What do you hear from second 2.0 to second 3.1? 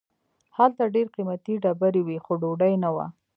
وې خو ډوډۍ نه وه.